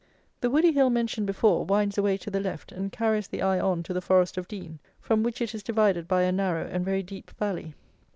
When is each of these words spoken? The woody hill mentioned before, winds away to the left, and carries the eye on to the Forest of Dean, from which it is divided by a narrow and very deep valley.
The 0.39 0.49
woody 0.49 0.71
hill 0.71 0.89
mentioned 0.89 1.27
before, 1.27 1.63
winds 1.63 1.95
away 1.95 2.17
to 2.17 2.31
the 2.31 2.39
left, 2.39 2.71
and 2.71 2.91
carries 2.91 3.27
the 3.27 3.43
eye 3.43 3.59
on 3.59 3.83
to 3.83 3.93
the 3.93 4.01
Forest 4.01 4.35
of 4.35 4.47
Dean, 4.47 4.79
from 4.99 5.21
which 5.21 5.43
it 5.43 5.53
is 5.53 5.61
divided 5.61 6.07
by 6.07 6.23
a 6.23 6.31
narrow 6.31 6.65
and 6.65 6.83
very 6.83 7.03
deep 7.03 7.29
valley. 7.37 7.75